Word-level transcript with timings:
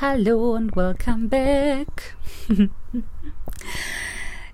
Hallo 0.00 0.54
und 0.56 0.74
welcome 0.74 1.28
back. 1.28 2.16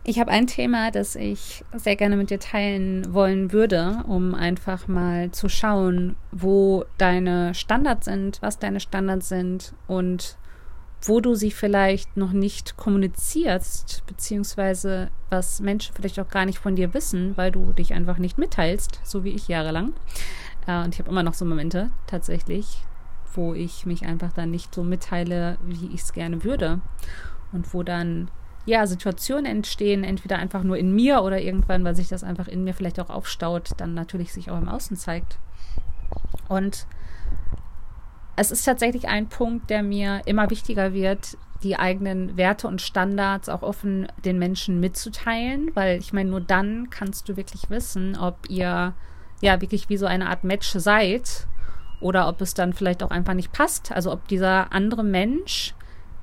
Ich 0.05 0.21
habe 0.21 0.31
ein 0.31 0.47
Thema, 0.47 0.91
das 0.91 1.17
ich 1.17 1.65
sehr 1.73 1.97
gerne 1.97 2.19
mit 2.19 2.29
dir 2.29 2.39
teilen 2.39 3.15
wollen 3.15 3.51
würde, 3.51 4.05
um 4.07 4.35
einfach 4.35 4.87
mal 4.87 5.31
zu 5.31 5.49
schauen, 5.49 6.17
wo 6.31 6.85
deine 6.99 7.55
Standards 7.55 8.05
sind, 8.05 8.43
was 8.43 8.59
deine 8.59 8.81
Standards 8.81 9.31
sind 9.31 9.75
und 9.87 10.37
wo 11.03 11.21
du 11.21 11.35
sie 11.35 11.51
vielleicht 11.51 12.19
noch 12.19 12.33
nicht 12.33 12.77
kommunizierst, 12.77 14.03
beziehungsweise 14.07 15.11
was 15.31 15.61
Menschen 15.61 15.95
vielleicht 15.95 16.21
auch 16.21 16.29
gar 16.29 16.45
nicht 16.45 16.59
von 16.59 16.77
dir 16.77 16.93
wissen, 16.93 17.37
weil 17.37 17.51
du 17.51 17.73
dich 17.73 17.95
einfach 17.95 18.19
nicht 18.19 18.37
mitteilst, 18.37 19.01
so 19.05 19.25
wie 19.25 19.31
ich 19.31 19.49
jahrelang. 19.49 19.95
Äh, 20.67 20.85
und 20.85 20.95
ich 20.95 20.99
habe 20.99 21.11
immer 21.11 21.23
noch 21.23 21.35
so 21.35 21.47
Momente 21.47 21.91
tatsächlich, 22.07 22.83
wo 23.35 23.55
ich 23.55 23.87
mich 23.87 24.07
einfach 24.07 24.33
dann 24.33 24.51
nicht 24.51 24.75
so 24.75 24.83
mitteile, 24.83 25.59
wie 25.65 25.89
ich 25.95 26.03
es 26.03 26.13
gerne 26.13 26.45
würde. 26.45 26.81
Und 27.53 27.75
wo 27.75 27.83
dann 27.83 28.31
ja, 28.67 28.87
Situationen 28.87 29.47
entstehen, 29.47 30.05
entweder 30.05 30.39
einfach 30.39 30.63
nur 30.63 30.77
in 30.77 30.95
mir 30.95 31.23
oder 31.23 31.41
irgendwann, 31.41 31.85
weil 31.85 31.97
sich 31.97 32.09
das 32.09 32.23
einfach 32.23 32.47
in 32.47 32.63
mir 32.63 32.75
vielleicht 32.75 33.01
auch 33.01 33.11
aufstaut, 33.11 33.71
dann 33.79 33.95
natürlich 33.95 34.33
sich 34.33 34.51
auch 34.51 34.59
im 34.59 34.69
Außen 34.69 34.97
zeigt. 34.97 35.39
Und 36.49 36.87
es 38.37 38.51
ist 38.51 38.65
tatsächlich 38.65 39.09
ein 39.09 39.29
Punkt, 39.29 39.71
der 39.71 39.83
mir 39.83 40.23
immer 40.27 40.51
wichtiger 40.51 40.93
wird, 40.93 41.37
die 41.63 41.77
eigenen 41.77 42.37
Werte 42.37 42.69
und 42.69 42.81
Standards 42.81 43.49
auch 43.49 43.63
offen 43.63 44.09
den 44.25 44.39
Menschen 44.39 44.81
mitzuteilen, 44.81 45.71
weil 45.75 45.99
ich 45.99 46.13
meine, 46.13 46.31
nur 46.31 46.41
dann 46.41 46.89
kannst 46.91 47.29
du 47.29 47.37
wirklich 47.37 47.69
wissen, 47.69 48.17
ob 48.17 48.49
ihr 48.49 48.95
ja 49.43 49.61
wirklich 49.61 49.89
wie 49.89 49.97
so 49.97 50.07
eine 50.07 50.29
Art 50.29 50.45
Match 50.45 50.71
seid 50.71 51.47
oder 52.01 52.29
ob 52.29 52.41
es 52.41 52.55
dann 52.55 52.73
vielleicht 52.73 53.03
auch 53.03 53.11
einfach 53.11 53.35
nicht 53.35 53.53
passt. 53.53 53.93
Also 53.93 54.13
ob 54.13 54.27
dieser 54.29 54.73
andere 54.73 55.05
Mensch 55.05 55.75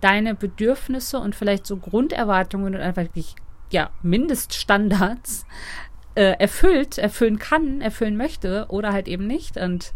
deine 0.02 0.36
Bedürfnisse 0.36 1.20
und 1.20 1.36
vielleicht 1.36 1.66
so 1.66 1.78
Grunderwartungen 1.78 2.76
und 2.76 2.82
einfach 2.82 3.04
wirklich, 3.04 3.36
ja, 3.72 3.90
Mindeststandards 4.02 5.46
äh, 6.16 6.36
erfüllt, 6.40 6.98
erfüllen 6.98 7.40
kann, 7.40 7.82
erfüllen 7.82 8.18
möchte 8.18 8.66
oder 8.70 8.94
halt 8.94 9.08
eben 9.08 9.28
nicht. 9.28 9.58
Und 9.58 9.94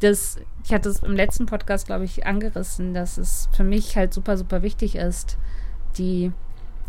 das, 0.00 0.38
ich 0.64 0.72
hatte 0.72 0.88
es 0.88 1.02
im 1.02 1.14
letzten 1.14 1.46
Podcast, 1.46 1.86
glaube 1.86 2.04
ich, 2.04 2.26
angerissen, 2.26 2.94
dass 2.94 3.18
es 3.18 3.48
für 3.52 3.64
mich 3.64 3.96
halt 3.96 4.14
super, 4.14 4.36
super 4.36 4.62
wichtig 4.62 4.96
ist, 4.96 5.38
die, 5.96 6.32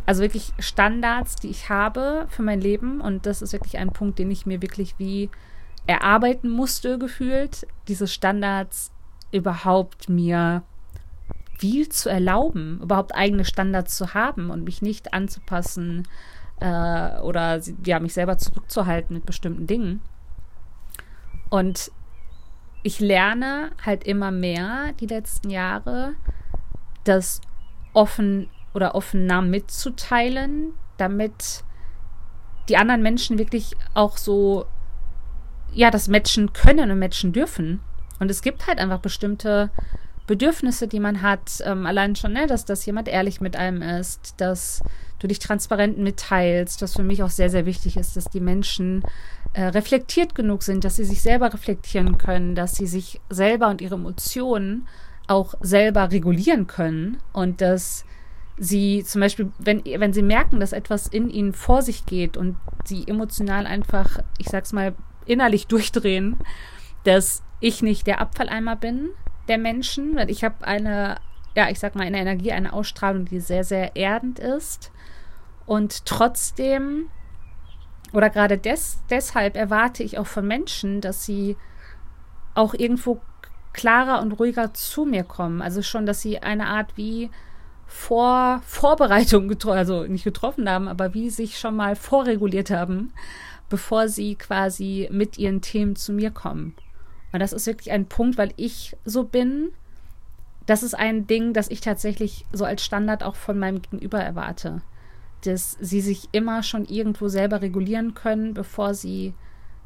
also 0.06 0.22
wirklich 0.22 0.53
Standards, 0.59 1.36
die 1.36 1.50
ich 1.50 1.69
habe 1.69 2.28
für 2.30 2.44
mein 2.44 2.62
Leben. 2.62 3.02
Und 3.02 3.25
das 3.25 3.41
ist 3.41 3.53
wirklich 3.53 3.78
ein 3.78 3.91
Punkt, 3.91 4.19
den 4.19 4.31
ich 4.31 4.45
mir 4.45 4.62
wirklich 4.62 4.95
wie 4.97 5.30
erarbeiten 5.90 6.52
musste, 6.52 7.00
gefühlt, 7.00 7.66
diese 7.88 8.08
Standards 8.08 8.92
überhaupt 9.32 10.08
mir 10.08 10.62
viel 11.58 11.90
zu 11.90 12.09
erlauben, 12.09 12.80
überhaupt 12.80 13.16
eigene 13.16 13.44
Standards 13.44 13.98
zu 13.98 14.14
haben 14.14 14.52
und 14.52 14.64
mich 14.64 14.84
nicht 14.84 15.16
anzupassen 15.16 16.08
äh, 16.59 17.20
oder 17.22 17.59
ja, 17.84 18.00
mich 18.00 18.14
selber 18.14 18.38
zurückzuhalten 18.38 19.16
mit 19.16 19.26
bestimmten 19.26 19.66
Dingen. 19.66 20.02
Und 21.50 21.92
ich 22.84 23.00
lerne 23.00 23.72
halt 23.84 24.03
immer 24.03 24.30
mehr 24.30 24.94
die 25.00 25.08
letzten 25.08 25.50
Jahre, 25.50 26.14
das 27.03 27.42
offen 27.94 28.48
oder 28.76 28.94
offener 28.94 29.42
mitzuteilen, 29.42 30.74
damit 30.98 31.64
die 32.70 32.78
anderen 32.78 33.02
Menschen 33.02 33.40
wirklich 33.40 33.76
auch 33.96 34.18
so, 34.18 34.68
ja, 35.73 35.92
das 35.92 36.08
matchen 36.08 36.53
können 36.53 36.92
und 36.92 37.00
matchen 37.00 37.34
dürfen. 37.34 37.80
Und 38.20 38.30
es 38.30 38.42
gibt 38.42 38.67
halt 38.67 38.80
einfach 38.80 39.00
bestimmte 39.00 39.70
Bedürfnisse, 40.28 40.88
die 40.88 41.00
man 41.00 41.22
hat. 41.22 41.62
Ähm, 41.66 41.86
allein 41.86 42.16
schon, 42.16 42.34
ne, 42.34 42.48
dass, 42.48 42.66
dass 42.66 42.86
jemand 42.86 43.08
ehrlich 43.08 43.42
mit 43.42 43.56
einem 43.56 43.81
ist, 43.81 44.36
dass 44.38 44.84
du 45.20 45.28
dich 45.28 45.40
transparent 45.40 45.97
mitteilst, 45.97 46.81
was 46.81 46.94
für 46.94 47.03
mich 47.03 47.23
auch 47.23 47.30
sehr, 47.30 47.50
sehr 47.50 47.66
wichtig 47.66 47.97
ist, 47.97 48.16
dass 48.16 48.25
die 48.25 48.40
Menschen 48.40 49.03
äh, 49.53 49.63
reflektiert 49.63 50.35
genug 50.35 50.63
sind, 50.63 50.84
dass 50.84 50.97
sie 50.97 51.03
sich 51.03 51.22
selber 51.22 51.52
reflektieren 51.53 52.18
können, 52.18 52.56
dass 52.56 52.75
sie 52.75 52.88
sich 52.88 53.19
selber 53.30 53.69
und 53.69 53.81
ihre 53.81 53.96
Emotionen 53.96 54.88
auch 55.28 55.56
selber 55.62 56.12
regulieren 56.12 56.68
können 56.68 57.18
und 57.34 57.62
dass 57.62 58.06
sie 58.57 59.03
zum 59.03 59.22
Beispiel, 59.22 59.51
wenn, 59.57 59.84
wenn 59.86 60.13
sie 60.13 60.22
merken, 60.22 60.59
dass 60.59 60.74
etwas 60.74 61.07
in 61.07 61.30
ihnen 61.30 61.53
vor 61.53 61.81
sich 61.81 62.06
geht 62.06 62.38
und 62.38 62.57
sie 62.84 63.07
emotional 63.07 63.66
einfach, 63.66 64.19
ich 64.38 64.47
sag's 64.47 64.74
mal, 64.74 64.94
innerlich 65.29 65.67
durchdrehen, 65.67 66.38
dass 67.03 67.44
ich 67.59 67.81
nicht 67.81 68.07
der 68.07 68.19
Abfalleimer 68.19 68.75
bin, 68.75 69.09
der 69.47 69.57
Menschen, 69.57 70.16
weil 70.16 70.29
ich 70.29 70.44
habe 70.44 70.66
eine, 70.66 71.17
ja, 71.56 71.69
ich 71.69 71.79
sag 71.79 71.95
mal, 71.95 72.06
eine 72.06 72.19
Energie, 72.19 72.51
eine 72.51 72.73
Ausstrahlung, 72.73 73.25
die 73.25 73.39
sehr, 73.39 73.63
sehr 73.63 73.95
erdend 73.95 74.39
ist. 74.39 74.91
Und 75.66 76.06
trotzdem, 76.06 77.09
oder 78.13 78.29
gerade 78.29 78.57
des, 78.57 79.00
deshalb 79.09 79.56
erwarte 79.56 80.03
ich 80.03 80.18
auch 80.18 80.28
von 80.28 80.47
Menschen, 80.47 81.01
dass 81.01 81.25
sie 81.25 81.57
auch 82.56 82.73
irgendwo 82.73 83.22
klarer 83.73 84.22
und 84.22 84.34
ruhiger 84.34 84.73
zu 84.73 85.06
mir 85.06 85.23
kommen. 85.23 85.62
Also 85.62 85.81
schon, 85.81 86.06
dass 86.06 86.22
sie 86.22 86.39
eine 86.39 86.68
Art 86.68 86.97
wie 86.97 87.29
vor 87.85 88.62
Vorbereitung 88.66 89.47
getroffen, 89.47 89.78
also 89.78 90.03
nicht 90.03 90.23
getroffen 90.23 90.69
haben, 90.69 90.88
aber 90.88 91.13
wie 91.13 91.29
sich 91.29 91.57
schon 91.57 91.75
mal 91.75 91.95
vorreguliert 91.95 92.69
haben, 92.69 93.13
bevor 93.69 94.09
sie 94.09 94.35
quasi 94.35 95.07
mit 95.12 95.38
ihren 95.38 95.62
Themen 95.62 95.96
zu 95.96 96.12
mir 96.12 96.31
kommen. 96.31 96.75
Und 97.31 97.40
das 97.40 97.53
ist 97.53 97.68
wirklich 97.68 97.91
ein 97.91 98.07
Punkt, 98.07 98.38
weil 98.38 98.53
ich 98.57 98.97
so 99.06 99.24
bin. 99.24 99.69
Das 100.66 100.84
ist 100.84 100.94
ein 100.94 101.28
Ding, 101.28 101.53
das 101.53 101.69
ich 101.69 101.81
tatsächlich 101.81 102.46
so 102.52 102.66
als 102.66 102.84
Standard 102.84 103.24
auch 103.24 103.35
von 103.35 103.57
meinem 103.57 103.81
Gegenüber 103.81 104.19
erwarte. 104.19 104.81
Dass 105.44 105.78
sie 105.80 106.02
sich 106.02 106.30
immer 106.31 106.63
schon 106.63 106.85
irgendwo 106.85 107.28
selber 107.28 107.62
regulieren 107.62 108.13
können, 108.13 108.53
bevor 108.53 108.94
sie 108.94 109.34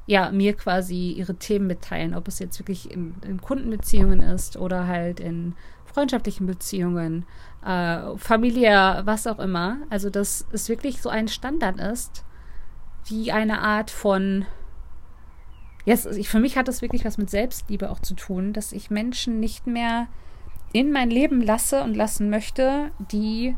ja 0.05 0.31
mir 0.31 0.53
quasi 0.53 1.11
ihre 1.11 1.35
Themen 1.35 1.67
mitteilen. 1.67 2.15
Ob 2.15 2.27
es 2.27 2.39
jetzt 2.39 2.59
wirklich 2.59 2.91
in, 2.91 3.15
in 3.25 3.39
Kundenbeziehungen 3.39 4.21
ist 4.21 4.57
oder 4.57 4.87
halt 4.87 5.19
in 5.19 5.53
freundschaftlichen 5.85 6.47
Beziehungen, 6.47 7.25
äh, 7.65 8.17
familiär, 8.17 9.03
was 9.05 9.27
auch 9.27 9.39
immer. 9.39 9.77
Also, 9.89 10.09
dass 10.09 10.45
es 10.51 10.69
wirklich 10.69 11.01
so 11.01 11.09
ein 11.09 11.27
Standard 11.27 11.79
ist, 11.79 12.25
wie 13.05 13.31
eine 13.31 13.61
Art 13.61 13.91
von 13.91 14.45
yes, 15.85 16.07
für 16.23 16.39
mich 16.39 16.57
hat 16.57 16.67
das 16.67 16.81
wirklich 16.81 17.05
was 17.05 17.17
mit 17.17 17.29
Selbstliebe 17.29 17.89
auch 17.89 17.99
zu 17.99 18.13
tun, 18.15 18.53
dass 18.53 18.71
ich 18.71 18.89
Menschen 18.89 19.39
nicht 19.39 19.67
mehr 19.67 20.07
in 20.71 20.91
mein 20.91 21.09
Leben 21.09 21.41
lasse 21.41 21.83
und 21.83 21.95
lassen 21.95 22.29
möchte, 22.29 22.91
die 23.11 23.55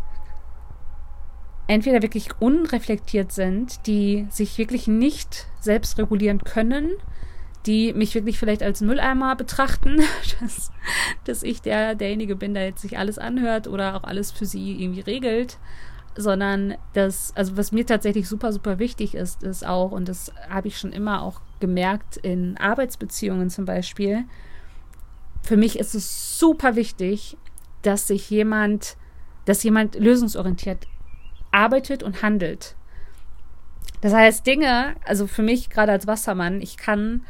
entweder 1.67 2.01
wirklich 2.01 2.29
unreflektiert 2.39 3.31
sind, 3.31 3.87
die 3.87 4.27
sich 4.29 4.57
wirklich 4.57 4.87
nicht 4.87 5.47
selbst 5.59 5.97
regulieren 5.97 6.39
können, 6.39 6.91
die 7.65 7.93
mich 7.93 8.13
wirklich 8.13 8.37
vielleicht 8.37 8.61
als 8.61 8.81
Mülleimer 8.81 9.35
betrachten, 9.35 10.01
dass, 10.39 10.71
dass 11.23 11.43
ich 11.43 11.61
der, 11.61 11.95
derjenige 11.95 12.35
bin, 12.35 12.53
der 12.53 12.65
jetzt 12.65 12.81
sich 12.81 12.97
alles 12.97 13.17
anhört 13.17 13.67
oder 13.67 13.95
auch 13.95 14.03
alles 14.03 14.31
für 14.31 14.45
sie 14.45 14.83
irgendwie 14.83 15.01
regelt 15.01 15.57
sondern 16.15 16.75
das, 16.93 17.33
also 17.35 17.57
was 17.57 17.71
mir 17.71 17.85
tatsächlich 17.85 18.27
super, 18.27 18.53
super 18.53 18.79
wichtig 18.79 19.15
ist, 19.15 19.43
ist 19.43 19.65
auch, 19.65 19.91
und 19.91 20.07
das 20.07 20.31
habe 20.49 20.67
ich 20.67 20.77
schon 20.77 20.93
immer 20.93 21.21
auch 21.21 21.41
gemerkt 21.59 22.17
in 22.17 22.57
Arbeitsbeziehungen 22.57 23.49
zum 23.49 23.65
Beispiel, 23.65 24.25
für 25.43 25.57
mich 25.57 25.77
ist 25.77 25.93
es 25.93 26.39
super 26.39 26.75
wichtig, 26.75 27.37
dass 27.81 28.07
sich 28.07 28.29
jemand, 28.29 28.97
dass 29.45 29.63
jemand 29.63 29.95
lösungsorientiert 29.95 30.87
arbeitet 31.51 32.01
und 32.01 32.23
handelt. 32.23 32.75
Das 34.01 34.13
heißt, 34.13 34.45
Dinge, 34.45 34.95
also 35.05 35.27
für 35.27 35.43
mich 35.43 35.69
gerade 35.69 35.91
als 35.91 36.07
Wassermann, 36.07 36.61
ich 36.61 36.77
kann 36.77 37.25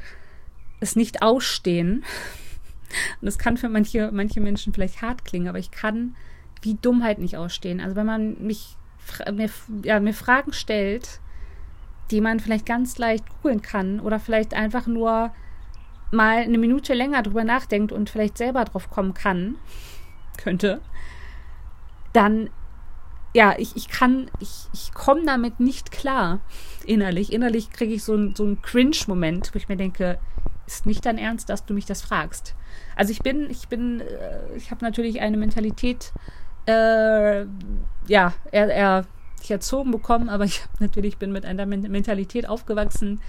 es 0.79 0.95
nicht 0.95 1.21
ausstehen. 1.21 2.03
Und 3.21 3.25
das 3.25 3.37
kann 3.37 3.57
für 3.57 3.67
manche, 3.67 4.11
manche 4.13 4.39
Menschen 4.39 4.71
vielleicht 4.71 5.01
hart 5.01 5.25
klingen, 5.25 5.49
aber 5.49 5.59
ich 5.59 5.71
kann 5.71 6.15
wie 6.61 6.75
Dummheit 6.75 7.19
nicht 7.19 7.35
ausstehen. 7.35 7.81
Also 7.81 7.95
wenn 7.95 8.05
man 8.05 8.41
mich 8.45 8.77
mir, 9.31 9.49
ja, 9.83 9.99
mir 9.99 10.13
Fragen 10.13 10.53
stellt, 10.53 11.19
die 12.11 12.21
man 12.21 12.39
vielleicht 12.39 12.65
ganz 12.65 12.97
leicht 12.97 13.25
googeln 13.29 13.61
kann 13.61 13.99
oder 13.99 14.19
vielleicht 14.19 14.53
einfach 14.53 14.87
nur 14.87 15.31
mal 16.11 16.37
eine 16.37 16.57
Minute 16.57 16.93
länger 16.93 17.23
drüber 17.23 17.43
nachdenkt 17.43 17.91
und 17.91 18.09
vielleicht 18.09 18.37
selber 18.37 18.63
drauf 18.65 18.89
kommen 18.89 19.13
kann, 19.13 19.55
könnte, 20.37 20.81
dann 22.13 22.49
ja, 23.33 23.53
ich, 23.57 23.75
ich 23.75 23.89
kann, 23.89 24.31
ich, 24.39 24.67
ich 24.71 24.93
komme 24.93 25.25
damit 25.25 25.59
nicht 25.59 25.91
klar 25.91 26.39
innerlich. 26.85 27.33
Innerlich 27.33 27.69
kriege 27.69 27.93
ich 27.93 28.01
so, 28.01 28.15
ein, 28.15 28.33
so 28.33 28.45
einen 28.45 28.61
Cringe-Moment, 28.61 29.53
wo 29.53 29.57
ich 29.57 29.67
mir 29.67 29.75
denke, 29.75 30.19
ist 30.65 30.85
nicht 30.85 31.05
dein 31.05 31.17
Ernst, 31.17 31.49
dass 31.49 31.65
du 31.65 31.73
mich 31.73 31.85
das 31.85 32.01
fragst. 32.01 32.55
Also 32.95 33.11
ich 33.11 33.19
bin, 33.19 33.49
ich 33.49 33.67
bin, 33.67 33.99
äh, 33.99 34.55
ich 34.55 34.71
habe 34.71 34.85
natürlich 34.85 35.19
eine 35.19 35.35
Mentalität 35.35 36.13
äh, 36.65 37.45
ja, 38.07 38.33
er, 38.51 38.69
er 38.69 39.05
ich 39.41 39.51
erzogen 39.51 39.91
bekommen, 39.91 40.29
aber 40.29 40.45
ich 40.45 40.63
natürlich 40.79 41.17
bin 41.17 41.31
mit 41.31 41.45
einer 41.45 41.65
Mentalität 41.65 42.49
aufgewachsen, 42.49 43.21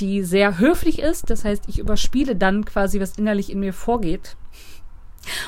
die 0.00 0.22
sehr 0.22 0.58
höflich 0.58 0.98
ist. 0.98 1.30
Das 1.30 1.44
heißt, 1.44 1.64
ich 1.68 1.78
überspiele 1.78 2.36
dann 2.36 2.64
quasi, 2.64 3.00
was 3.00 3.16
innerlich 3.18 3.50
in 3.50 3.60
mir 3.60 3.72
vorgeht. 3.72 4.36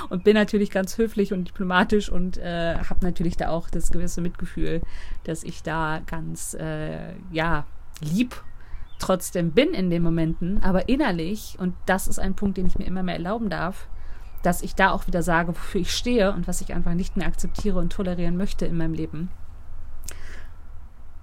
und 0.08 0.24
bin 0.24 0.34
natürlich 0.34 0.70
ganz 0.70 0.96
höflich 0.96 1.32
und 1.32 1.48
diplomatisch 1.48 2.08
und 2.08 2.38
äh, 2.38 2.76
habe 2.76 3.04
natürlich 3.04 3.36
da 3.36 3.48
auch 3.50 3.68
das 3.68 3.90
gewisse 3.90 4.20
Mitgefühl, 4.20 4.80
dass 5.24 5.44
ich 5.44 5.62
da 5.62 6.00
ganz, 6.06 6.54
äh, 6.54 7.14
ja, 7.30 7.66
lieb 8.00 8.42
trotzdem 8.98 9.52
bin 9.52 9.74
in 9.74 9.90
den 9.90 10.02
Momenten, 10.02 10.62
aber 10.62 10.88
innerlich, 10.88 11.56
und 11.58 11.74
das 11.84 12.08
ist 12.08 12.18
ein 12.18 12.34
Punkt, 12.34 12.56
den 12.56 12.66
ich 12.66 12.78
mir 12.78 12.86
immer 12.86 13.02
mehr 13.02 13.16
erlauben 13.16 13.50
darf, 13.50 13.88
dass 14.46 14.62
ich 14.62 14.76
da 14.76 14.92
auch 14.92 15.08
wieder 15.08 15.24
sage, 15.24 15.48
wofür 15.48 15.80
ich 15.80 15.90
stehe 15.90 16.32
und 16.32 16.46
was 16.46 16.60
ich 16.60 16.72
einfach 16.72 16.94
nicht 16.94 17.16
mehr 17.16 17.26
akzeptiere 17.26 17.80
und 17.80 17.92
tolerieren 17.92 18.36
möchte 18.36 18.64
in 18.64 18.76
meinem 18.76 18.94
Leben. 18.94 19.28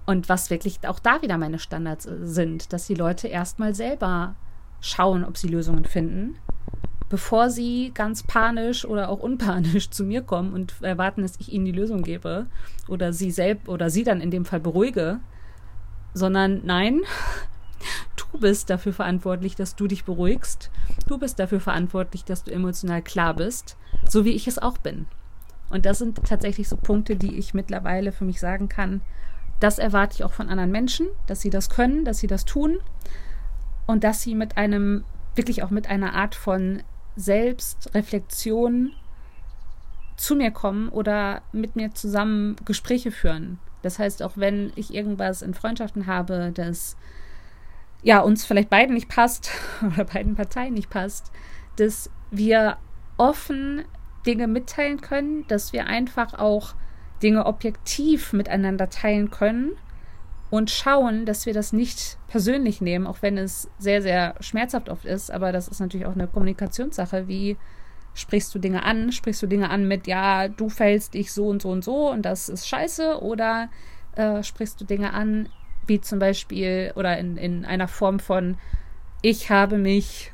Und 0.04 0.28
was 0.28 0.50
wirklich 0.50 0.86
auch 0.86 0.98
da 0.98 1.22
wieder 1.22 1.38
meine 1.38 1.58
Standards 1.58 2.04
äh, 2.04 2.26
sind, 2.26 2.74
dass 2.74 2.86
die 2.86 2.94
Leute 2.94 3.26
erstmal 3.28 3.74
selber 3.74 4.34
schauen, 4.82 5.24
ob 5.24 5.38
sie 5.38 5.48
Lösungen 5.48 5.86
finden, 5.86 6.36
bevor 7.08 7.48
sie 7.48 7.92
ganz 7.94 8.22
panisch 8.22 8.84
oder 8.84 9.08
auch 9.08 9.20
unpanisch 9.20 9.88
zu 9.90 10.04
mir 10.04 10.20
kommen 10.20 10.52
und 10.52 10.74
erwarten, 10.82 11.22
dass 11.22 11.40
ich 11.40 11.50
ihnen 11.50 11.64
die 11.64 11.72
Lösung 11.72 12.02
gebe 12.02 12.44
oder 12.88 13.14
sie 13.14 13.30
selbst 13.30 13.70
oder 13.70 13.88
sie 13.88 14.04
dann 14.04 14.20
in 14.20 14.30
dem 14.30 14.44
Fall 14.44 14.60
beruhige, 14.60 15.20
sondern 16.12 16.60
nein, 16.64 17.00
du 18.34 18.40
bist 18.40 18.68
dafür 18.68 18.92
verantwortlich, 18.92 19.54
dass 19.54 19.76
du 19.76 19.86
dich 19.86 20.04
beruhigst. 20.04 20.70
Du 21.06 21.18
bist 21.18 21.38
dafür 21.38 21.60
verantwortlich, 21.60 22.24
dass 22.24 22.42
du 22.42 22.50
emotional 22.50 23.00
klar 23.00 23.34
bist, 23.34 23.76
so 24.08 24.24
wie 24.24 24.32
ich 24.32 24.48
es 24.48 24.58
auch 24.58 24.76
bin. 24.78 25.06
Und 25.70 25.86
das 25.86 25.98
sind 25.98 26.20
tatsächlich 26.24 26.68
so 26.68 26.76
Punkte, 26.76 27.14
die 27.14 27.36
ich 27.36 27.54
mittlerweile 27.54 28.10
für 28.10 28.24
mich 28.24 28.40
sagen 28.40 28.68
kann, 28.68 29.02
das 29.60 29.78
erwarte 29.78 30.16
ich 30.16 30.24
auch 30.24 30.32
von 30.32 30.48
anderen 30.48 30.72
Menschen, 30.72 31.06
dass 31.28 31.40
sie 31.40 31.50
das 31.50 31.70
können, 31.70 32.04
dass 32.04 32.18
sie 32.18 32.26
das 32.26 32.44
tun 32.44 32.78
und 33.86 34.02
dass 34.02 34.22
sie 34.22 34.34
mit 34.34 34.56
einem, 34.56 35.04
wirklich 35.36 35.62
auch 35.62 35.70
mit 35.70 35.88
einer 35.88 36.14
Art 36.14 36.34
von 36.34 36.82
Selbstreflexion 37.14 38.90
zu 40.16 40.34
mir 40.34 40.50
kommen 40.50 40.88
oder 40.88 41.42
mit 41.52 41.76
mir 41.76 41.94
zusammen 41.94 42.56
Gespräche 42.64 43.12
führen. 43.12 43.60
Das 43.82 44.00
heißt, 44.00 44.24
auch 44.24 44.32
wenn 44.36 44.72
ich 44.74 44.92
irgendwas 44.92 45.40
in 45.40 45.54
Freundschaften 45.54 46.08
habe, 46.08 46.50
das 46.52 46.96
ja 48.04 48.20
uns 48.20 48.44
vielleicht 48.44 48.70
beiden 48.70 48.94
nicht 48.94 49.08
passt 49.08 49.50
oder 49.82 50.04
beiden 50.04 50.36
Parteien 50.36 50.74
nicht 50.74 50.90
passt, 50.90 51.32
dass 51.76 52.10
wir 52.30 52.76
offen 53.16 53.84
Dinge 54.26 54.46
mitteilen 54.46 55.00
können, 55.00 55.46
dass 55.48 55.72
wir 55.72 55.86
einfach 55.86 56.34
auch 56.34 56.74
Dinge 57.22 57.46
objektiv 57.46 58.32
miteinander 58.32 58.90
teilen 58.90 59.30
können 59.30 59.72
und 60.50 60.70
schauen, 60.70 61.26
dass 61.26 61.46
wir 61.46 61.54
das 61.54 61.72
nicht 61.72 62.18
persönlich 62.28 62.80
nehmen, 62.80 63.06
auch 63.06 63.22
wenn 63.22 63.38
es 63.38 63.70
sehr, 63.78 64.02
sehr 64.02 64.34
schmerzhaft 64.40 64.88
oft 64.88 65.04
ist. 65.04 65.30
Aber 65.30 65.52
das 65.52 65.68
ist 65.68 65.80
natürlich 65.80 66.06
auch 66.06 66.14
eine 66.14 66.28
Kommunikationssache. 66.28 67.26
Wie 67.28 67.56
sprichst 68.14 68.54
du 68.54 68.58
Dinge 68.58 68.84
an? 68.84 69.10
Sprichst 69.10 69.42
du 69.42 69.46
Dinge 69.46 69.70
an 69.70 69.88
mit, 69.88 70.06
ja, 70.06 70.48
du 70.48 70.68
fällst 70.68 71.14
dich 71.14 71.32
so 71.32 71.48
und 71.48 71.62
so 71.62 71.70
und 71.70 71.82
so 71.82 72.10
und 72.10 72.22
das 72.22 72.48
ist 72.48 72.68
scheiße? 72.68 73.20
Oder 73.22 73.68
äh, 74.16 74.42
sprichst 74.42 74.80
du 74.80 74.84
Dinge 74.84 75.12
an, 75.12 75.48
wie 75.88 76.00
zum 76.00 76.18
Beispiel, 76.18 76.92
oder 76.96 77.18
in, 77.18 77.36
in 77.36 77.64
einer 77.64 77.88
Form 77.88 78.18
von, 78.18 78.56
ich 79.22 79.50
habe 79.50 79.78
mich 79.78 80.32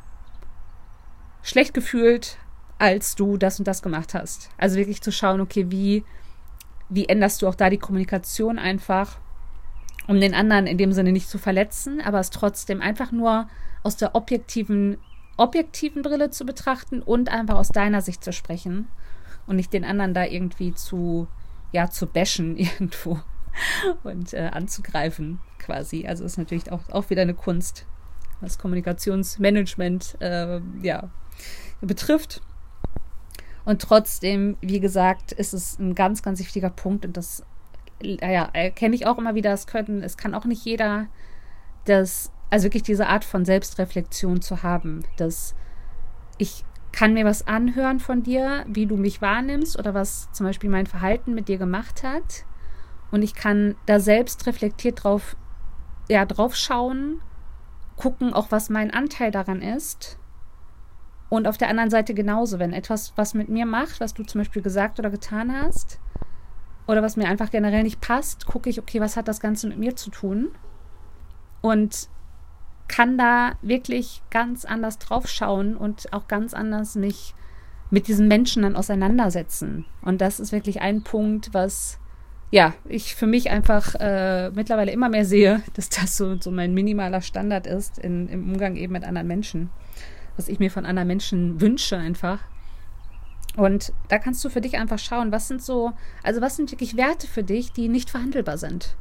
schlecht 1.43 1.75
gefühlt, 1.75 2.37
als 2.79 3.15
du 3.15 3.37
das 3.37 3.59
und 3.59 3.69
das 3.69 3.83
gemacht 3.83 4.15
hast. 4.15 4.51
Also 4.57 4.77
wirklich 4.77 5.03
zu 5.03 5.13
schauen, 5.13 5.41
okay, 5.41 5.71
wie 5.71 6.05
wie 6.91 7.09
änderst 7.09 7.41
du 7.41 7.49
auch 7.49 7.55
da 7.55 7.71
die 7.71 7.79
Kommunikation 7.79 8.59
einfach, 8.59 9.19
um 10.09 10.21
den 10.21 10.35
anderen 10.35 10.67
in 10.67 10.77
dem 10.77 10.93
Sinne 10.93 11.13
nicht 11.13 11.29
zu 11.29 11.39
verletzen, 11.39 12.01
aber 12.03 12.19
es 12.19 12.31
trotzdem 12.31 12.83
einfach 12.83 13.13
nur 13.13 13.49
aus 13.83 13.97
der 13.97 14.15
objektiven, 14.15 14.99
objektiven 15.37 16.03
Brille 16.03 16.31
zu 16.31 16.45
betrachten 16.45 17.01
und 17.01 17.31
einfach 17.31 17.55
aus 17.55 17.69
deiner 17.69 18.03
Sicht 18.03 18.23
zu 18.25 18.33
sprechen 18.33 18.89
und 19.47 19.57
nicht 19.57 19.73
den 19.73 19.85
anderen 19.85 20.13
da 20.13 20.25
irgendwie 20.25 20.75
zu, 20.75 21.29
ja, 21.73 21.89
zu 21.89 22.07
bashen 22.07 22.57
irgendwo 22.59 23.21
und 24.03 24.33
äh, 24.33 24.51
anzugreifen 24.53 25.39
quasi. 25.59 26.07
Also 26.07 26.25
ist 26.25 26.39
natürlich 26.39 26.71
auch, 26.73 26.89
auch 26.91 27.11
wieder 27.11 27.23
eine 27.23 27.35
Kunst, 27.35 27.87
was 28.41 28.59
Kommunikationsmanagement 28.59 30.17
äh, 30.21 30.61
ja, 30.83 31.11
betrifft. 31.81 32.43
Und 33.65 33.83
trotzdem, 33.83 34.57
wie 34.61 34.81
gesagt, 34.81 35.33
ist 35.33 35.53
es 35.53 35.79
ein 35.79 35.95
ganz, 35.95 36.23
ganz 36.23 36.41
wichtiger 36.41 36.71
Punkt 36.71 37.05
und 37.05 37.17
das 37.17 37.45
ja, 38.03 38.49
erkenne 38.53 38.95
ich 38.95 39.07
auch 39.07 39.19
immer 39.19 39.35
wieder, 39.35 39.53
es 39.53 39.67
können, 39.67 40.03
es 40.03 40.17
kann 40.17 40.35
auch 40.35 40.47
nicht 40.47 40.65
jeder 40.65 41.07
das, 41.85 42.33
also 42.49 42.65
wirklich 42.65 42.83
diese 42.83 43.07
Art 43.07 43.25
von 43.25 43.45
Selbstreflexion 43.45 44.41
zu 44.41 44.63
haben, 44.63 45.05
dass 45.17 45.55
ich 46.39 46.65
kann 46.93 47.15
mir 47.15 47.25
was 47.25 47.47
anhören 47.47 48.01
von 48.01 48.23
dir, 48.23 48.65
wie 48.67 48.87
du 48.87 48.97
mich 48.97 49.23
wahrnimmst 49.23 49.79
oder 49.79 49.95
was 49.95 50.31
zum 50.33 50.47
Beispiel 50.47 50.71
mein 50.71 50.87
Verhalten 50.87 51.35
mit 51.35 51.49
dir 51.49 51.59
gemacht 51.59 52.03
hat. 52.03 52.45
Und 53.11 53.23
ich 53.23 53.35
kann 53.35 53.75
da 53.87 54.01
selbst 54.01 54.47
reflektiert 54.47 55.05
drauf, 55.05 55.37
ja, 56.09 56.25
drauf 56.25 56.55
schauen, 56.55 57.21
gucken, 57.97 58.33
auch 58.33 58.51
was 58.51 58.71
mein 58.71 58.93
Anteil 58.93 59.31
daran 59.31 59.63
ist 59.63 60.19
und 61.31 61.47
auf 61.47 61.57
der 61.57 61.69
anderen 61.69 61.91
Seite 61.91 62.13
genauso, 62.13 62.59
wenn 62.59 62.73
etwas 62.73 63.13
was 63.17 63.35
mit 63.35 63.49
mir 63.49 63.65
macht, 63.65 64.01
was 64.01 64.15
du 64.15 64.25
zum 64.25 64.41
Beispiel 64.41 64.63
gesagt 64.63 64.99
oder 64.99 65.11
getan 65.11 65.53
hast, 65.53 65.99
oder 66.87 67.03
was 67.03 67.17
mir 67.17 67.29
einfach 67.29 67.51
generell 67.53 67.85
nicht 67.85 68.01
passt, 68.01 68.47
gucke 68.47 68.69
ich, 68.69 68.81
okay, 68.81 69.01
was 69.01 69.17
hat 69.17 69.29
das 69.29 69.39
Ganze 69.39 69.69
mit 69.69 69.79
mir 69.79 69.95
zu 69.95 70.11
tun? 70.11 70.51
Und 71.61 72.09
kann 72.89 73.17
da 73.17 73.53
wirklich 73.63 74.23
ganz 74.31 74.65
anders 74.65 74.99
drauf 74.99 75.29
schauen 75.29 75.77
und 75.77 76.13
auch 76.13 76.27
ganz 76.27 76.53
anders 76.53 76.97
mich 76.97 77.37
mit 77.91 78.09
diesen 78.09 78.27
Menschen 78.27 78.65
dann 78.65 78.75
auseinandersetzen. 78.75 79.87
Und 80.03 80.21
das 80.21 80.41
ist 80.41 80.51
wirklich 80.51 80.81
ein 80.81 81.05
Punkt, 81.05 81.55
was 81.55 82.01
ja, 82.51 82.75
ich 82.89 83.15
für 83.15 83.27
mich 83.27 83.51
einfach 83.51 83.95
äh, 84.01 84.51
mittlerweile 84.51 84.93
immer 84.93 85.09
mehr 85.09 85.25
sehe, 85.25 85.63
dass 85.75 85.89
das 85.89 86.17
so, 86.17 86.41
so 86.41 86.51
mein 86.51 86.75
minimaler 86.75 87.21
Standard 87.21 87.67
ist 87.67 87.99
in, 87.99 88.29
im 88.29 88.51
Umgang 88.51 88.77
eben 88.77 88.93
mit 88.93 89.05
anderen 89.05 89.29
Menschen 89.29 89.71
was 90.41 90.49
ich 90.49 90.59
mir 90.59 90.71
von 90.71 90.87
anderen 90.87 91.09
Menschen 91.09 91.61
wünsche 91.61 91.99
einfach. 91.99 92.39
Und 93.57 93.93
da 94.09 94.19
kannst 94.19 94.43
du 94.43 94.49
für 94.49 94.63
dich 94.63 94.79
einfach 94.79 94.99
schauen, 94.99 95.33
was 95.33 95.49
sind 95.49 95.63
so, 95.63 95.93
also 96.23 96.41
was 96.41 96.57
sind 96.57 96.71
wirklich 96.71 96.97
Werte 96.97 97.27
für 97.27 97.43
dich, 97.43 97.73
die 97.73 97.89
nicht 97.89 98.09
verhandelbar 98.09 98.57
sind. 98.57 98.97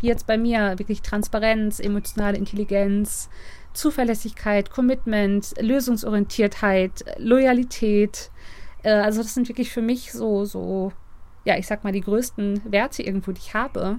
Wie 0.00 0.06
jetzt 0.06 0.26
bei 0.26 0.38
mir 0.38 0.78
wirklich 0.78 1.02
Transparenz, 1.02 1.78
emotionale 1.78 2.38
Intelligenz, 2.38 3.28
Zuverlässigkeit, 3.74 4.70
Commitment, 4.70 5.52
Lösungsorientiertheit, 5.60 7.04
Loyalität. 7.18 8.30
Äh, 8.82 8.92
also 8.92 9.22
das 9.22 9.34
sind 9.34 9.48
wirklich 9.48 9.70
für 9.70 9.82
mich 9.82 10.12
so, 10.12 10.46
so, 10.46 10.92
ja, 11.48 11.56
ich 11.56 11.66
sag 11.66 11.82
mal, 11.82 11.94
die 11.94 12.02
größten 12.02 12.60
Werte 12.70 13.02
irgendwo, 13.02 13.32
die 13.32 13.40
ich 13.40 13.54
habe. 13.54 13.98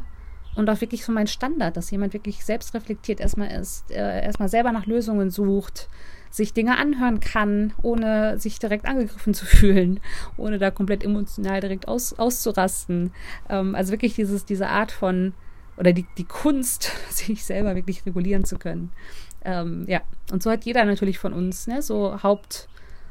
Und 0.55 0.69
auch 0.69 0.81
wirklich 0.81 1.03
so 1.03 1.11
mein 1.11 1.25
Standard, 1.25 1.75
dass 1.77 1.89
jemand 1.89 2.13
wirklich 2.13 2.45
selbstreflektiert 2.45 3.19
erstmal 3.19 3.49
ist, 3.59 3.89
äh, 3.91 4.23
erstmal 4.23 4.49
selber 4.49 4.71
nach 4.71 4.85
Lösungen 4.85 5.31
sucht, 5.31 5.89
sich 6.29 6.53
Dinge 6.53 6.77
anhören 6.77 7.19
kann, 7.19 7.73
ohne 7.81 8.37
sich 8.37 8.59
direkt 8.59 8.85
angegriffen 8.85 9.33
zu 9.33 9.45
fühlen, 9.47 9.99
ohne 10.37 10.59
da 10.59 10.69
komplett 10.69 11.03
emotional 11.03 11.59
direkt 11.59 11.87
aus, 11.87 12.13
auszurasten. 12.19 13.13
Ähm, 13.49 13.73
also 13.73 13.91
wirklich 13.91 14.13
dieses, 14.13 14.45
diese 14.45 14.67
Art 14.67 14.91
von, 14.91 15.33
oder 15.75 15.91
die, 15.91 16.05
die 16.19 16.25
Kunst, 16.25 16.91
sich 17.09 17.43
selber 17.43 17.73
wirklich 17.73 18.05
regulieren 18.05 18.43
zu 18.43 18.59
können. 18.59 18.91
Ähm, 19.43 19.85
ja, 19.87 20.01
und 20.31 20.43
so 20.43 20.51
hat 20.51 20.65
jeder 20.65 20.85
natürlich 20.85 21.17
von 21.17 21.33
uns 21.33 21.65
ne, 21.65 21.81
so 21.81 22.21
Haupt, 22.21 22.67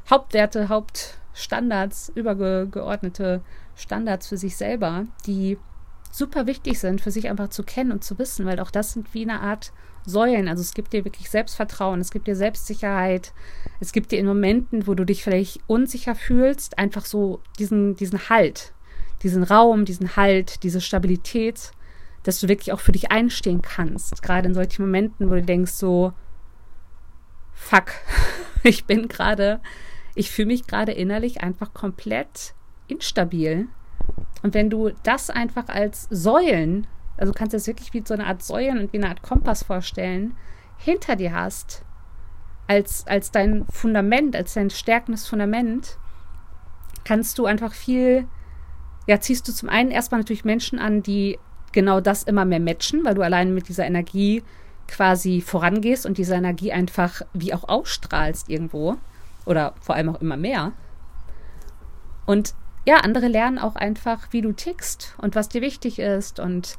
Hauptwerte, 0.09 0.69
Hauptstandards, 0.69 2.13
übergeordnete 2.15 3.41
Standards 3.79 4.27
für 4.27 4.37
sich 4.37 4.55
selber, 4.57 5.05
die 5.25 5.57
super 6.11 6.47
wichtig 6.47 6.79
sind, 6.79 7.01
für 7.01 7.11
sich 7.11 7.29
einfach 7.29 7.49
zu 7.49 7.63
kennen 7.63 7.91
und 7.91 8.03
zu 8.03 8.17
wissen, 8.17 8.45
weil 8.45 8.59
auch 8.59 8.71
das 8.71 8.93
sind 8.93 9.13
wie 9.13 9.23
eine 9.23 9.41
Art 9.41 9.71
Säulen. 10.05 10.47
Also 10.47 10.61
es 10.61 10.73
gibt 10.73 10.93
dir 10.93 11.05
wirklich 11.05 11.29
Selbstvertrauen, 11.29 11.99
es 11.99 12.11
gibt 12.11 12.27
dir 12.27 12.35
Selbstsicherheit, 12.35 13.33
es 13.79 13.91
gibt 13.91 14.11
dir 14.11 14.19
in 14.19 14.25
Momenten, 14.25 14.87
wo 14.87 14.95
du 14.95 15.05
dich 15.05 15.23
vielleicht 15.23 15.59
unsicher 15.67 16.15
fühlst, 16.15 16.77
einfach 16.77 17.05
so 17.05 17.41
diesen, 17.59 17.95
diesen 17.95 18.29
Halt, 18.29 18.73
diesen 19.23 19.43
Raum, 19.43 19.85
diesen 19.85 20.15
Halt, 20.15 20.63
diese 20.63 20.81
Stabilität, 20.81 21.71
dass 22.23 22.39
du 22.39 22.47
wirklich 22.47 22.73
auch 22.73 22.79
für 22.79 22.91
dich 22.91 23.11
einstehen 23.11 23.61
kannst. 23.61 24.21
Gerade 24.21 24.47
in 24.47 24.53
solchen 24.53 24.83
Momenten, 24.83 25.29
wo 25.29 25.35
du 25.35 25.43
denkst 25.43 25.73
so, 25.73 26.13
fuck, 27.53 27.91
ich 28.63 28.85
bin 28.85 29.07
gerade, 29.07 29.61
ich 30.15 30.31
fühle 30.31 30.47
mich 30.47 30.65
gerade 30.65 30.91
innerlich 30.91 31.41
einfach 31.41 31.73
komplett 31.73 32.55
instabil. 32.89 33.67
Und 34.43 34.53
wenn 34.53 34.69
du 34.69 34.91
das 35.03 35.29
einfach 35.29 35.67
als 35.67 36.07
Säulen 36.09 36.87
also 37.19 37.33
du 37.33 37.37
kannst 37.37 37.53
es 37.53 37.67
wirklich 37.67 37.93
wie 37.93 38.03
so 38.05 38.13
eine 38.13 38.25
Art 38.25 38.41
Säulen 38.41 38.79
und 38.79 38.93
wie 38.93 38.97
eine 38.97 39.09
Art 39.09 39.21
Kompass 39.21 39.63
vorstellen, 39.63 40.37
hinter 40.77 41.17
dir 41.17 41.33
hast, 41.33 41.83
als, 42.67 43.05
als 43.07 43.31
dein 43.31 43.65
Fundament, 43.69 44.35
als 44.35 44.53
dein 44.53 44.69
stärkendes 44.69 45.27
Fundament, 45.27 45.97
kannst 47.03 47.37
du 47.37 47.45
einfach 47.45 47.73
viel, 47.73 48.25
ja, 49.05 49.19
ziehst 49.19 49.47
du 49.47 49.51
zum 49.51 49.67
einen 49.67 49.91
erstmal 49.91 50.21
natürlich 50.21 50.45
Menschen 50.45 50.79
an, 50.79 51.03
die 51.03 51.37
genau 51.73 51.99
das 51.99 52.23
immer 52.23 52.45
mehr 52.45 52.61
matchen, 52.61 53.03
weil 53.03 53.15
du 53.15 53.21
allein 53.21 53.53
mit 53.53 53.67
dieser 53.67 53.85
Energie 53.85 54.41
quasi 54.87 55.41
vorangehst 55.41 56.05
und 56.05 56.17
diese 56.17 56.35
Energie 56.35 56.71
einfach 56.71 57.21
wie 57.33 57.53
auch 57.53 57.67
ausstrahlst 57.67 58.49
irgendwo 58.49 58.95
oder 59.45 59.73
vor 59.81 59.95
allem 59.95 60.09
auch 60.09 60.21
immer 60.21 60.37
mehr. 60.37 60.71
Und 62.25 62.53
ja, 62.89 63.01
andere 63.01 63.27
lernen 63.27 63.59
auch 63.59 63.75
einfach, 63.75 64.29
wie 64.31 64.41
du 64.41 64.51
tickst 64.51 65.13
und 65.19 65.35
was 65.35 65.47
dir 65.47 65.61
wichtig 65.61 65.99
ist 65.99 66.39
und 66.39 66.75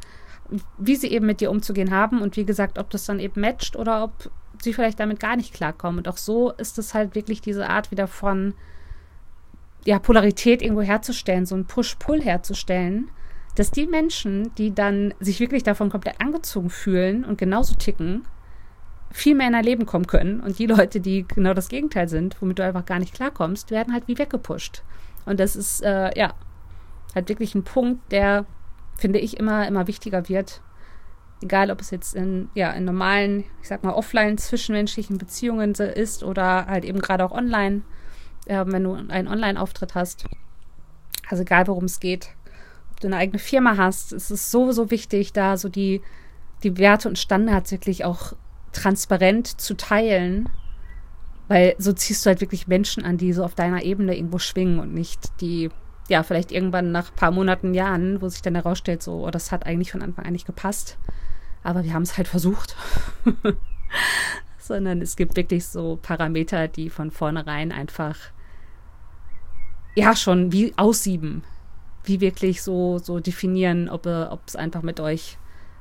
wie 0.77 0.97
sie 0.97 1.07
eben 1.07 1.25
mit 1.25 1.41
dir 1.41 1.53
umzugehen 1.53 1.93
haben 1.93 2.21
und 2.21 2.37
wie 2.37 2.45
gesagt, 2.45 2.81
ob 2.81 2.91
das 2.91 3.05
dann 3.05 3.21
eben 3.21 3.41
matcht 3.41 3.77
oder 3.77 4.03
ob 4.03 4.29
sie 4.61 4.73
vielleicht 4.73 4.99
damit 4.99 5.21
gar 5.21 5.37
nicht 5.37 5.55
klarkommen. 5.55 5.99
Und 5.99 6.09
auch 6.09 6.17
so 6.17 6.51
ist 6.51 6.79
es 6.79 6.95
halt 6.95 7.15
wirklich 7.15 7.43
diese 7.43 7.69
Art 7.69 7.93
wieder 7.93 8.09
von 8.09 8.55
ja, 9.85 10.01
Polarität 10.01 10.63
irgendwo 10.63 10.83
herzustellen, 10.83 11.47
so 11.47 11.55
ein 11.55 11.67
Push-Pull 11.67 12.21
herzustellen, 12.21 13.13
dass 13.55 13.71
die 13.71 13.87
Menschen, 13.87 14.53
die 14.57 14.75
dann 14.75 15.15
sich 15.21 15.39
wirklich 15.39 15.63
davon 15.63 15.91
komplett 15.91 16.21
angezogen 16.21 16.71
fühlen 16.71 17.25
und 17.25 17.39
genauso 17.39 17.77
ticken, 17.77 18.27
viel 19.13 19.37
mehr 19.37 19.47
in 19.47 19.53
dein 19.53 19.65
Leben 19.65 19.87
kommen 19.87 20.09
können. 20.09 20.41
Und 20.41 20.59
die 20.59 20.67
Leute, 20.67 20.99
die 20.99 21.25
genau 21.29 21.55
das 21.55 21.69
Gegenteil 21.69 22.09
sind, 22.09 22.37
womit 22.43 22.59
du 22.59 22.65
einfach 22.65 22.85
gar 22.85 22.99
nicht 22.99 23.15
klarkommst, 23.15 23.71
werden 23.71 23.93
halt 23.93 24.09
wie 24.09 24.19
weggepusht. 24.19 24.83
Und 25.27 25.41
das 25.41 25.57
ist, 25.57 25.83
äh, 25.83 26.17
ja, 26.19 26.35
halt 27.15 27.29
wirklich 27.29 27.55
ein 27.55 27.65
Punkt, 27.65 28.13
der, 28.13 28.47
finde 28.97 29.19
ich, 29.19 29.39
immer, 29.39 29.67
immer 29.67 29.87
wichtiger 29.87 30.29
wird. 30.29 30.63
Egal, 31.43 31.71
ob 31.71 31.81
es 31.81 31.91
jetzt 31.91 32.15
in, 32.15 32.51
ja, 32.55 32.71
in 32.73 32.85
normalen, 32.85 33.45
ich 33.63 33.69
sag 33.69 33.83
mal, 33.83 33.95
offline 33.95 34.37
zwischenmenschlichen 34.37 35.19
Beziehungen 35.19 35.73
ist 35.73 36.23
oder 36.23 36.67
halt 36.67 36.85
eben 36.85 37.01
gerade 37.01 37.25
auch 37.25 37.33
online, 37.33 37.83
äh, 38.47 38.65
wenn 38.67 38.85
du 38.85 38.95
einen 38.95 39.29
Online-Auftritt 39.29 39.95
hast. 39.95 40.27
Also 41.29 41.43
egal, 41.43 41.67
worum 41.67 41.85
es 41.85 42.01
geht. 42.01 42.31
Ob 42.91 43.01
du 43.01 43.07
eine 43.07 43.17
eigene 43.17 43.39
Firma 43.39 43.77
hast, 43.77 44.13
es 44.13 44.31
ist 44.31 44.51
so, 44.51 44.73
so 44.73 44.91
wichtig, 44.91 45.33
da 45.33 45.57
so 45.57 45.69
die, 45.69 46.03
die 46.63 46.77
Werte 46.77 47.09
und 47.09 47.19
Standards 47.19 47.73
wirklich 47.73 48.05
auch 48.05 48.35
transparent 48.73 49.61
zu 49.61 49.75
teilen, 49.77 50.49
weil 51.51 51.75
so 51.79 51.93
ziehst 51.93 52.25
du 52.25 52.29
halt 52.29 52.41
wirklich 52.41 52.69
Menschen 52.69 53.05
an, 53.05 53.17
die 53.17 53.33
so 53.33 53.43
auf 53.43 53.57
deiner 53.57 53.83
Ebene 53.83 54.17
irgendwo 54.17 54.39
schwingen 54.39 54.79
und 54.79 54.95
nicht 54.95 55.41
die, 55.41 55.69
ja, 56.09 56.23
vielleicht 56.23 56.53
irgendwann 56.53 56.93
nach 56.93 57.11
ein 57.11 57.17
paar 57.17 57.33
Monaten, 57.33 57.75
Jahren, 57.75 58.23
wo 58.23 58.29
sich 58.29 58.41
dann 58.41 58.55
herausstellt, 58.55 59.03
so, 59.03 59.27
oh, 59.27 59.31
das 59.33 59.51
hat 59.51 59.67
eigentlich 59.67 59.91
von 59.91 60.01
Anfang 60.01 60.27
an 60.27 60.33
nicht 60.33 60.47
gepasst. 60.47 60.97
Aber 61.65 61.83
wir 61.83 61.93
haben 61.93 62.05
es 62.05 62.17
halt 62.17 62.29
versucht. 62.29 62.77
Sondern 64.59 65.03
es 65.03 65.17
gibt 65.17 65.35
wirklich 65.35 65.67
so 65.67 65.99
Parameter, 66.01 66.69
die 66.69 66.89
von 66.89 67.11
vornherein 67.11 67.73
einfach, 67.73 68.17
ja, 69.97 70.15
schon 70.15 70.53
wie 70.53 70.73
aussieben. 70.77 71.43
Wie 72.05 72.21
wirklich 72.21 72.63
so, 72.63 72.99
so 72.99 73.19
definieren, 73.19 73.89
ob 73.89 74.07
es 74.47 74.55
einfach 74.55 74.83
mit 74.83 75.01
euch 75.01 75.37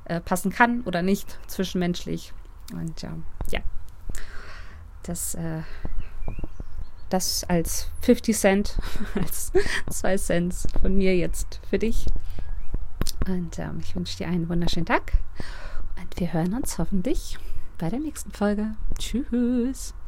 äh, 0.05 0.19
passen 0.19 0.51
kann 0.51 0.81
oder 0.85 1.03
nicht, 1.03 1.37
zwischenmenschlich. 1.45 2.33
Und 2.73 3.03
ja, 3.03 3.15
ja. 3.51 3.59
Das, 5.03 5.35
äh, 5.35 5.61
das 7.09 7.43
als 7.45 7.89
50 8.01 8.37
Cent, 8.37 8.77
als 9.15 9.51
2 9.89 10.17
Cent 10.17 10.55
von 10.81 10.95
mir 10.95 11.15
jetzt 11.15 11.59
für 11.69 11.79
dich. 11.79 12.05
Und 13.27 13.59
ähm, 13.59 13.79
ich 13.81 13.95
wünsche 13.95 14.17
dir 14.17 14.27
einen 14.27 14.49
wunderschönen 14.49 14.85
Tag. 14.85 15.13
Und 16.01 16.19
wir 16.19 16.33
hören 16.33 16.53
uns 16.53 16.77
hoffentlich 16.77 17.37
bei 17.77 17.89
der 17.89 17.99
nächsten 17.99 18.31
Folge. 18.31 18.75
Tschüss. 18.97 19.93